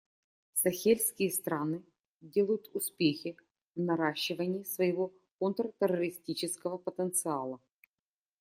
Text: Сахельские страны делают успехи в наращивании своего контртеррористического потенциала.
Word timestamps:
Сахельские 0.55 1.31
страны 1.31 1.83
делают 2.21 2.71
успехи 2.73 3.37
в 3.75 3.81
наращивании 3.81 4.63
своего 4.63 5.13
контртеррористического 5.37 6.79
потенциала. 6.79 7.59